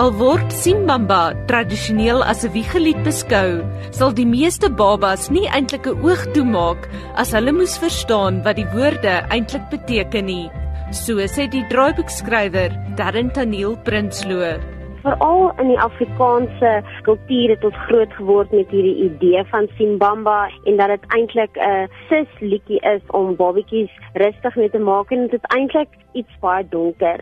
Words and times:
Al 0.00 0.14
word 0.16 0.48
Simbamba 0.56 1.34
tradisioneel 1.44 2.22
as 2.24 2.40
'n 2.44 2.52
wiegelied 2.54 3.00
beskou, 3.04 3.60
sal 3.98 4.14
die 4.20 4.24
meeste 4.24 4.68
babas 4.80 5.28
nie 5.36 5.44
eintlik 5.56 5.84
'n 5.86 6.00
oog 6.06 6.22
toemaak 6.32 6.88
as 7.22 7.34
hulle 7.36 7.52
moes 7.52 7.76
verstaan 7.82 8.40
wat 8.46 8.56
die 8.56 8.70
woorde 8.72 9.14
eintlik 9.34 9.66
beteken 9.74 10.24
nie. 10.32 10.48
So 11.02 11.20
sê 11.34 11.44
die 11.52 11.68
draaiboekskrywer 11.72 12.70
Darren 12.96 13.28
Taniel 13.36 13.76
Prinsloo 13.84 14.56
veral 15.02 15.52
in 15.60 15.68
die 15.68 15.80
Afrikaanse 15.88 16.70
kultuur 17.08 17.48
het 17.54 17.64
ons 17.64 17.78
groot 17.88 18.12
geword 18.18 18.52
met 18.52 18.72
hierdie 18.74 19.04
idee 19.08 19.44
van 19.52 19.68
Simbamba 19.76 20.48
en 20.64 20.76
dat 20.76 20.88
dit 20.94 21.04
eintlik 21.16 21.52
'n 21.56 21.88
sis 22.08 22.30
liedjie 22.40 22.80
is 22.94 23.04
om 23.08 23.36
babatjies 23.36 23.92
rustig 24.14 24.56
mee 24.56 24.70
te 24.70 24.78
maak 24.78 25.12
en 25.12 25.28
dit 25.28 25.40
is 25.40 25.50
eintlik 25.56 25.92
iets 26.12 26.34
baie 26.40 26.64
donker. 26.68 27.20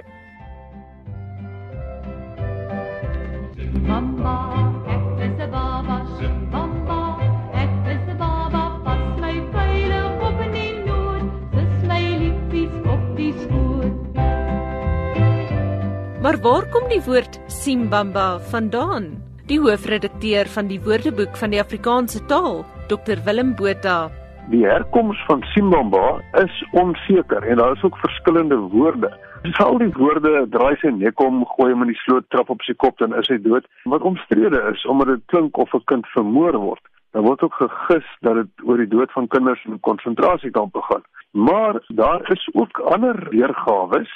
Simbamba, 3.69 4.35
ek 4.89 5.07
is 5.27 5.39
'n 5.45 5.51
baba, 5.53 5.97
Simbamba, 6.17 7.01
ek 7.53 7.75
is 7.93 8.05
'n 8.09 8.17
baba, 8.17 8.63
pas 8.85 9.05
my 9.21 9.37
pile 9.53 10.01
op 10.27 10.39
in 10.45 10.53
die 10.57 10.75
noord, 10.89 11.27
dis 11.53 11.75
my 11.91 12.05
liefdes 12.23 12.73
op 12.95 13.05
die 13.19 13.35
skoot. 13.43 13.97
Maar 16.23 16.37
waar 16.47 16.65
kom 16.73 16.89
die 16.89 17.03
woord 17.05 17.41
Simbamba 17.47 18.41
vandaan? 18.55 19.05
Die 19.47 19.61
hoofredakteur 19.61 20.47
van 20.57 20.67
die 20.73 20.81
Woordeboek 20.81 21.37
van 21.37 21.51
die 21.51 21.61
Afrikaanse 21.61 22.25
taal, 22.25 22.65
Dr 22.89 23.21
Willem 23.25 23.55
Botha. 23.55 24.11
Die 24.49 24.65
herkoms 24.65 25.21
van 25.29 25.45
Simbamba 25.53 26.23
is 26.41 26.65
onseker 26.73 27.43
en 27.43 27.57
daar 27.57 27.77
is 27.77 27.83
ook 27.83 27.97
verskillende 28.01 28.57
woorde. 28.57 29.13
Sal 29.47 29.79
die 29.79 29.93
woorde 29.95 30.47
draai 30.51 30.75
sy 30.81 30.91
nek 30.91 31.21
om, 31.23 31.45
gooi 31.47 31.71
hom 31.71 31.85
in 31.85 31.93
die 31.93 32.01
sloot, 32.03 32.27
trap 32.35 32.51
op 32.51 32.63
sy 32.67 32.75
kop 32.75 32.99
dan 32.99 33.15
is 33.15 33.29
hy 33.31 33.39
dood. 33.43 33.67
Wat 33.87 34.03
omstrede 34.03 34.59
is 34.73 34.83
omdat 34.91 35.13
dit 35.13 35.27
klink 35.31 35.59
of 35.59 35.75
'n 35.75 35.85
kind 35.87 36.07
vermoor 36.15 36.59
word. 36.59 36.83
Daar 37.13 37.23
word 37.23 37.43
ook 37.43 37.55
gegis 37.55 38.09
dat 38.21 38.35
dit 38.35 38.51
oor 38.65 38.77
die 38.77 38.91
dood 38.91 39.13
van 39.13 39.29
kinders 39.29 39.65
in 39.65 39.81
konsentrasiekampe 39.81 40.83
gaan. 40.83 41.03
Maar 41.31 41.81
daar 41.89 42.31
is 42.33 42.49
ook 42.53 42.79
ander 42.79 43.27
weergawe 43.31 44.07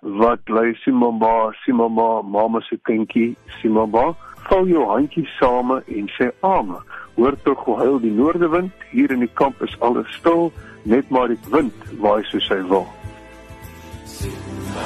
wat 0.00 0.40
lei 0.48 0.74
Simamba, 0.74 1.52
Simamba, 1.64 2.22
mamma 2.22 2.60
se 2.60 2.78
kindjie, 2.82 3.36
Simamba, 3.60 4.14
val 4.48 4.66
jou 4.66 4.84
handjies 4.86 5.36
same 5.38 5.82
en 5.86 6.08
sê 6.08 6.30
ame. 6.40 6.78
Hoor 7.16 7.34
tog 7.42 7.64
hoe 7.64 7.76
huil 7.76 7.98
die 8.00 8.12
noordewind, 8.12 8.72
hier 8.90 9.10
in 9.10 9.20
die 9.20 9.34
kamp 9.34 9.62
is 9.62 9.80
alles 9.80 10.12
stil, 10.14 10.52
net 10.84 11.10
maar 11.10 11.28
die 11.28 11.40
wind 11.50 11.74
waai 11.98 12.22
soos 12.30 12.48
hy 12.48 12.62
wil. 12.68 12.86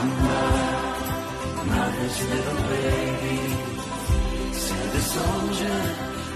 Simamba, 0.02 0.38
mother's 1.70 2.18
little 2.30 2.62
baby, 2.74 3.38
said 4.50 4.88
the 4.96 5.02
soldier, 5.16 5.80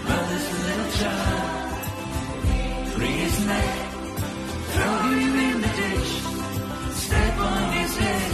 mother's 0.07 0.47
little 0.67 0.91
child, 1.01 1.71
free 2.95 3.17
his 3.25 3.37
neck, 3.47 3.75
throw 4.71 4.99
him 5.19 5.35
in 5.49 5.57
the 5.65 5.73
ditch, 5.81 6.13
step 6.95 7.39
on 7.41 7.73
his 7.73 7.97
head. 7.97 8.33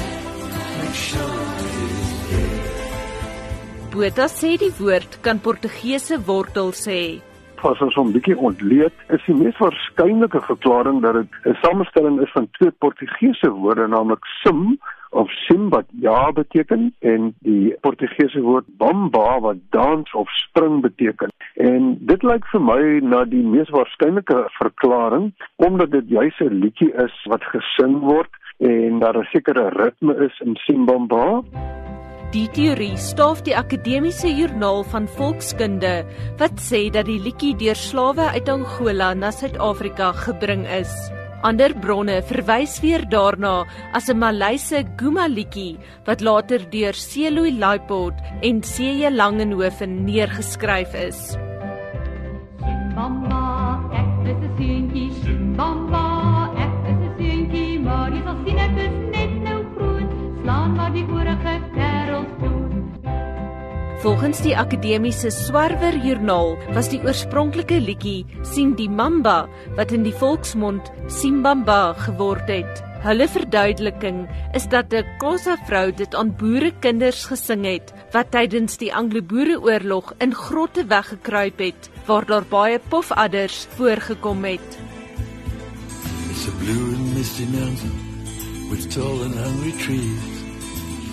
Botha 3.92 4.24
sê 4.28 4.56
die 4.61 4.72
woord 4.78 5.20
kan 5.24 5.39
Portugese 5.39 6.17
wortels 6.27 6.86
hê. 6.89 7.20
As 7.62 7.80
ons 7.84 7.96
hom 7.96 8.12
bietjie 8.12 8.36
ontleed, 8.36 8.95
is 9.12 9.24
die 9.24 9.36
mees 9.36 9.57
waarskynlike 9.61 10.40
verklaring 10.48 11.01
dat 11.05 11.14
dit 11.20 11.30
'n 11.46 11.57
samestelling 11.64 12.20
is 12.20 12.33
van 12.36 12.48
twee 12.58 12.73
Portugese 12.84 13.48
woorde, 13.48 13.89
naamlik 13.89 14.24
sim 14.42 14.77
of 15.12 15.30
sim 15.46 15.68
wat 15.68 15.86
ja 16.00 16.33
beteken 16.33 16.95
en 16.98 17.34
die 17.45 17.74
Portugese 17.80 18.40
woord 18.40 18.68
bamba 18.80 19.40
wat 19.40 19.61
dans 19.70 20.12
of 20.12 20.30
spring 20.30 20.80
beteken. 20.80 21.28
En 21.55 21.96
dit 22.00 22.23
lyk 22.23 22.46
vir 22.52 22.64
my 22.64 22.83
na 23.05 23.24
die 23.28 23.45
mees 23.45 23.70
waarskynlike 23.70 24.46
verklaring 24.58 25.33
omdat 25.56 25.90
dit 25.90 26.08
juis 26.08 26.40
'n 26.40 26.61
liedjie 26.64 26.92
is 27.05 27.17
wat 27.28 27.45
gesing 27.55 28.01
word 28.01 28.33
en 28.58 28.98
daar 28.98 29.18
'n 29.18 29.28
sekere 29.33 29.68
ritme 29.68 30.14
is 30.27 30.40
in 30.40 30.56
Simbamba. 30.56 31.42
Die 32.33 32.48
teorie 32.48 32.96
staaf 32.96 33.42
die 33.45 33.56
akademiese 33.56 34.30
joernaal 34.33 34.84
van 34.84 35.08
volkskunde 35.08 36.05
wat 36.40 36.56
sê 36.56 36.89
dat 36.90 37.05
die 37.05 37.20
liedjie 37.20 37.56
deur 37.56 37.77
slawe 37.77 38.30
uit 38.33 38.48
Angola 38.48 39.14
na 39.14 39.30
Suid-Afrika 39.30 40.12
gebring 40.12 40.64
is. 40.80 41.21
Ander 41.42 41.73
bronne 41.75 42.20
verwys 42.23 42.77
weer 42.85 43.03
daarna 43.11 43.64
as 43.98 44.08
'n 44.08 44.19
Malayse 44.19 44.85
Guma 44.97 45.27
liedjie 45.27 45.79
wat 46.07 46.20
later 46.20 46.63
deur 46.70 46.95
Seloy 46.95 47.51
Laipot 47.51 48.14
en 48.42 48.61
C.J. 48.63 49.11
Langenhoven 49.11 50.05
neergeskryf 50.05 50.95
is. 50.95 51.20
Simbamba, 52.63 53.45
ek 53.91 54.31
is 54.31 54.39
'n 54.39 54.55
seentjie, 54.57 55.11
Simbamba 55.25 56.11
Volgens 64.02 64.40
die 64.42 64.57
akademiese 64.58 65.30
Swerwer 65.30 65.95
Joernaal 65.95 66.57
was 66.74 66.89
die 66.90 66.98
oorspronklike 67.05 67.77
liedjie 67.79 68.24
sien 68.42 68.73
die 68.74 68.89
mamba 68.90 69.45
wat 69.77 69.92
in 69.95 70.02
die 70.02 70.14
volksmond 70.18 70.89
Simbamba 71.07 71.92
geword 72.01 72.51
het. 72.51 72.80
Hulle 73.05 73.29
verduideliking 73.30 74.24
is 74.58 74.67
dat 74.74 74.90
'n 74.90 75.07
Xhosa 75.23 75.55
vrou 75.68 75.92
dit 75.95 76.14
aan 76.18 76.35
boerekinders 76.35 77.30
gesing 77.30 77.64
het 77.64 77.95
wat 78.11 78.35
tydens 78.35 78.77
die 78.83 78.90
Anglo-Boereoorlog 78.90 80.14
in 80.19 80.34
grotte 80.34 80.84
weggekruip 80.84 81.58
het 81.58 81.90
waar 82.07 82.27
daar 82.27 82.45
baie 82.45 82.80
pofadders 82.89 83.67
voorgekom 83.79 84.45
het. 84.45 84.79
It's 86.30 86.48
a 86.48 86.52
blue 86.58 86.95
and 86.96 87.14
misty 87.14 87.46
mountain 87.46 87.95
with 88.69 88.90
tall 88.90 89.23
and 89.23 89.34
hungry 89.34 89.73
trees. 89.79 90.27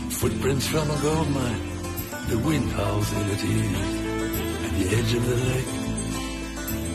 Footprints 0.09 0.67
from 0.67 0.89
a 0.89 0.97
gold 1.05 1.29
mine, 1.29 1.68
the 2.29 2.37
wind 2.37 2.69
howls 2.73 3.11
in 3.11 3.29
its 3.33 3.43
ears. 3.43 3.89
At 4.65 4.73
the 4.77 4.87
edge 4.97 5.13
of 5.17 5.23
the 5.25 5.37
lake, 5.49 5.71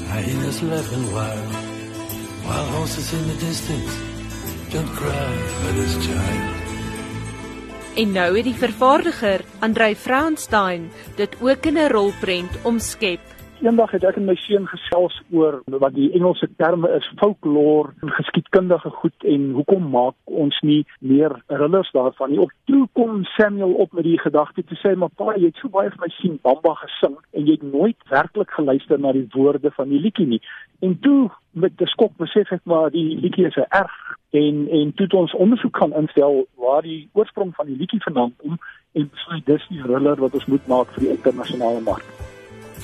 hyenas 0.06 0.62
laughing 0.62 1.06
wild. 1.12 1.52
Wild 2.46 2.68
horses 2.76 3.12
in 3.12 3.26
the 3.26 3.38
distance, 3.42 3.92
don't 4.70 4.92
cry, 4.94 5.30
mother's 5.64 5.96
child. 6.06 6.62
En 7.94 8.12
nou 8.12 8.36
het 8.36 8.44
die 8.44 8.54
vervaardiger, 8.58 9.44
Andrei 9.58 9.94
Fraunstein, 9.96 10.90
dit 11.16 11.36
ook 11.40 11.66
in 11.66 11.78
'n 11.78 11.90
rolprent 11.90 12.54
omskep 12.62 13.33
eendag 13.62 13.90
het 13.94 14.04
ek 14.04 14.16
en 14.18 14.26
my 14.26 14.34
seun 14.42 14.66
gesels 14.66 15.14
oor 15.32 15.60
wat 15.82 15.94
die 15.94 16.08
Engelse 16.16 16.48
terme 16.58 16.88
is 16.96 17.06
folklore 17.20 17.92
en 18.02 18.10
geskiedkundige 18.16 18.90
goed 18.98 19.26
en 19.34 19.44
hoekom 19.58 19.86
maak 19.92 20.16
ons 20.42 20.58
nie 20.66 20.82
meer 20.98 21.36
rillers 21.46 21.90
daarvan 21.94 22.32
nie. 22.32 22.40
Op 22.42 22.52
toe 22.70 22.88
kom 22.98 23.22
Samuel 23.36 23.76
op 23.84 23.94
met 23.94 24.06
die 24.08 24.18
gedagte 24.18 24.64
te 24.66 24.78
sê 24.82 24.96
maar 24.98 25.12
pa, 25.14 25.36
jy 25.36 25.52
het 25.52 25.62
so 25.62 25.70
baie 25.70 25.92
vir 25.92 26.02
my 26.02 26.10
sien 26.16 26.36
Bamba 26.42 26.74
gesing 26.82 27.16
en 27.32 27.46
jy 27.46 27.56
het 27.56 27.66
nooit 27.70 28.10
werklik 28.10 28.50
geluister 28.58 29.00
na 29.00 29.14
die 29.14 29.26
woorde 29.36 29.72
van 29.78 29.88
die 29.92 30.02
liedjie 30.02 30.28
nie. 30.34 30.42
En 30.82 30.98
toe 31.00 31.30
met 31.52 31.80
'n 31.80 31.92
skok 31.94 32.16
besef 32.18 32.52
ek 32.52 32.64
maar 32.64 32.90
die 32.90 33.16
liedjie 33.22 33.46
is 33.46 33.56
erg 33.68 33.96
en 34.30 34.68
en 34.68 34.92
toe 34.94 35.06
het 35.06 35.14
ons 35.14 35.34
ondersoek 35.34 35.76
gaan 35.76 35.94
instel 35.94 36.46
waar 36.58 36.82
die 36.82 37.08
oorsprong 37.12 37.54
van 37.54 37.66
die 37.66 37.76
liedjie 37.76 38.02
vandaan 38.02 38.34
kom 38.36 38.58
en 38.92 39.10
besluit 39.10 39.46
dis 39.46 39.68
die 39.68 39.82
riller 39.82 40.16
wat 40.16 40.34
ons 40.34 40.46
moet 40.46 40.66
maak 40.66 40.88
vir 40.94 41.00
die 41.00 41.14
internasionale 41.16 41.80
mark. 41.80 42.33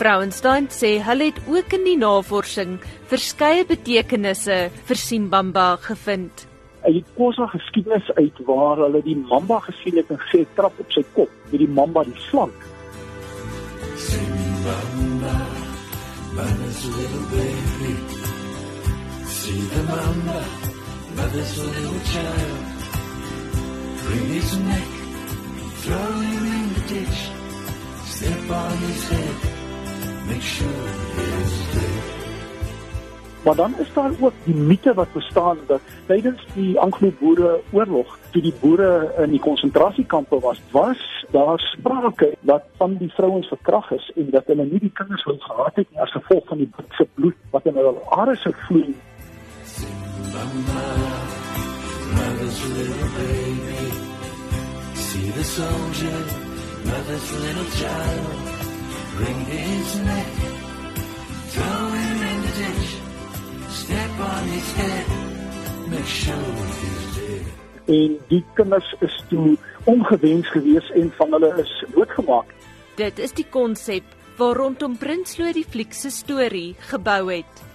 Vrouenstein 0.01 0.71
sê 0.73 0.95
hulle 1.05 1.27
het 1.29 1.39
ook 1.45 1.75
in 1.77 1.83
die 1.85 1.99
navorsing 2.01 2.79
verskeie 3.11 3.67
betekenisse 3.69 4.71
vir 4.89 4.97
Simbamba 4.97 5.75
gevind. 5.85 6.47
Hy 6.81 6.95
het 6.95 7.11
kosa 7.19 7.45
geskiedenis 7.53 8.09
uit 8.17 8.39
waar 8.49 8.81
hulle 8.81 9.03
die 9.05 9.19
mamba 9.19 9.59
gesien 9.67 9.99
het 10.01 10.09
en 10.09 10.21
gesê 10.23 10.47
trap 10.57 10.79
op 10.81 10.97
sy 10.97 11.05
kop 11.13 11.29
met 11.51 11.61
die 11.61 11.69
mamba 11.69 12.07
die 12.09 12.17
slang. 12.31 12.55
Simbamba, 14.07 15.35
mother's 16.39 16.81
little 16.97 17.27
baby. 17.35 17.93
See 19.37 19.61
the 19.75 19.85
mamba, 19.91 20.41
mother's 21.21 21.55
little 21.61 22.01
child. 22.15 22.65
Bring 24.07 24.27
his 24.33 24.59
neck, 24.65 24.91
throw 25.85 26.11
him 26.25 26.45
in 26.57 26.75
the 26.75 26.85
ditch. 26.89 27.23
Step 28.17 28.51
on 28.65 28.77
his 28.89 29.09
head. 29.11 29.50
Maar 33.45 33.57
dan 33.57 33.75
is 33.79 33.93
daar 33.93 34.11
ook 34.21 34.33
die 34.45 34.55
mite 34.55 34.95
wat 34.95 35.13
bestaan 35.13 35.59
dat 35.67 35.81
tydens 36.07 36.47
die 36.55 36.79
Anglo-Boere 36.79 37.61
oorlog, 37.71 38.19
toe 38.31 38.43
die 38.43 38.55
boere 38.61 39.13
in 39.19 39.31
die 39.31 39.41
konsentrasiekampe 39.41 40.39
was, 40.41 40.61
was 40.71 41.25
daar 41.31 41.59
sprake 41.59 42.35
dat 42.41 42.63
van 42.77 42.97
die 42.97 43.13
vrouens 43.13 43.49
verkrag 43.49 43.91
is 43.91 44.13
en 44.17 44.31
dat 44.31 44.47
hulle 44.47 44.65
nie 44.65 44.81
die 44.81 44.93
kinders 44.93 45.25
wil 45.25 45.39
gehad 45.39 45.75
het 45.75 45.91
nie 45.91 46.01
as 46.01 46.13
gevolg 46.13 46.47
van 46.47 46.59
die 46.59 46.71
Britse 46.77 47.09
bloed 47.15 47.37
wat 47.51 47.67
in 47.67 47.75
hulle 47.75 47.95
are 48.11 48.37
se 48.37 48.53
vloei. 48.53 48.95
See 54.95 55.31
the 55.31 55.45
soldier, 55.45 56.21
mother's 56.85 57.31
little 57.41 57.71
child 57.79 58.60
wringed 59.21 59.49
his 59.49 59.91
neck, 60.09 60.33
throw 61.53 61.83
him 62.01 62.19
in 62.31 62.39
the 62.47 62.53
ditch, 62.61 62.89
step 63.69 64.13
on 64.33 64.45
his 64.57 64.69
head, 64.81 65.07
make 65.91 66.11
sure 66.21 66.55
he's 66.81 67.07
dead. 67.17 67.47
En 67.91 68.19
die 68.31 68.45
kinders 68.55 68.95
is 69.01 69.17
toe 69.29 69.57
ongewens 69.85 70.49
gewees 70.55 70.91
en 70.95 71.11
van 71.19 71.33
hulle 71.37 71.51
is 71.63 71.73
doodgemaak. 71.95 72.53
Dit 73.01 73.19
is 73.19 73.35
die 73.35 73.47
konsep 73.51 74.07
waar 74.39 74.57
rondom 74.57 74.95
Prinsloo 74.97 75.53
die 75.53 75.67
fliek 75.67 75.93
se 75.97 76.13
storie 76.15 76.77
gebou 76.93 77.25
het 77.33 77.67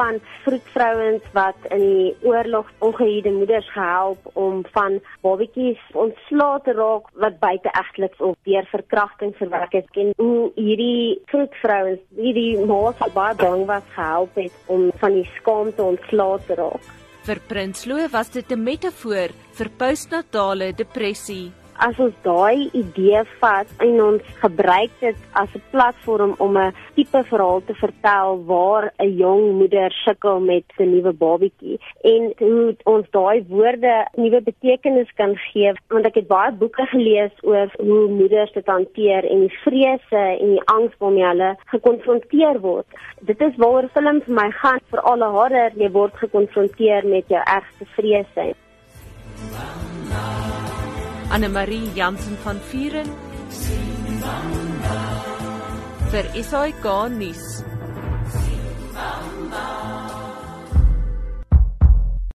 van 0.00 0.20
vroedvrouens 0.44 1.24
wat 1.36 1.66
in 1.76 1.82
die 1.84 2.12
oorlog 2.24 2.68
ongehuurde 2.86 3.32
moeders 3.36 3.68
gehelp 3.74 4.30
om 4.32 4.62
van 4.76 4.96
babatjies 5.24 5.82
ontslae 6.04 6.60
te 6.64 6.72
raak 6.78 7.10
wat 7.24 7.36
buiteegtelik 7.42 8.16
of 8.30 8.38
deur 8.48 8.68
verkrachting 8.72 9.34
verwerk 9.42 9.76
is 9.82 9.90
en 10.04 10.14
hoe 10.22 10.48
hierdie 10.56 11.20
vroedvrouens 11.32 12.00
hierdie 12.16 12.64
ma's 12.70 13.04
baie 13.18 13.36
bang 13.44 13.66
was 13.68 13.92
gehelp 13.98 14.40
het 14.40 14.72
om 14.72 14.88
van 15.02 15.18
die 15.18 15.28
skaamte 15.36 15.84
ontslae 15.92 16.40
te 16.48 16.56
raak. 16.62 16.90
Vir 17.28 17.38
Prinsloo 17.48 18.08
was 18.16 18.32
dit 18.32 18.52
'n 18.52 18.62
metafoor 18.64 19.30
vir 19.58 19.68
postnatale 19.78 20.72
depressie 20.72 21.52
as 21.86 21.98
ons 22.04 22.16
daai 22.24 22.68
idee 22.76 23.22
vat 23.40 23.70
en 23.84 24.00
ons 24.04 24.32
gebruik 24.42 24.92
dit 25.00 25.16
as 25.42 25.50
'n 25.56 25.62
platform 25.72 26.34
om 26.44 26.58
'n 26.58 26.74
tipe 26.96 27.20
verhaal 27.30 27.62
te 27.66 27.74
vertel 27.74 28.44
waar 28.52 28.92
'n 28.98 29.16
jong 29.24 29.44
moeder 29.60 29.90
sukkel 30.04 30.40
met 30.40 30.64
'n 30.78 30.90
nuwe 30.94 31.12
babatjie 31.12 31.78
en 32.12 32.22
hoe 32.38 32.76
ons 32.84 33.06
daai 33.10 33.44
woorde 33.48 33.94
nuwe 34.16 34.40
betekenis 34.50 35.10
kan 35.20 35.36
gee 35.36 35.72
want 35.88 36.06
ek 36.06 36.14
het 36.14 36.28
baie 36.28 36.52
boeke 36.52 36.86
gelees 36.86 37.34
oor 37.42 37.68
hoe 37.78 38.08
moeders 38.08 38.52
dit 38.52 38.66
hanteer 38.66 39.24
en 39.24 39.40
die 39.40 39.58
vrese 39.64 40.24
en 40.42 40.48
die 40.56 40.66
angs 40.76 40.94
waarmee 40.98 41.26
hulle 41.32 41.56
gekonfronteer 41.66 42.60
word. 42.60 42.86
Dit 43.20 43.40
is 43.40 43.56
waaroor 43.56 43.88
films 43.92 44.24
vir 44.24 44.34
my 44.34 44.50
gaan 44.50 44.80
vir 44.90 45.00
alle 45.00 45.28
horror 45.36 45.70
jy 45.76 45.90
word 45.90 46.14
gekonfronteer 46.14 47.06
met 47.06 47.28
jou 47.28 47.42
ergste 47.46 47.84
vrese 47.96 48.54
Anne 51.30 51.48
Marie 51.48 51.90
Jansen 51.94 52.36
van 52.44 52.58
Vuren 52.70 53.10
vir 56.10 56.26
SAK 56.42 56.86
nuus 57.14 57.44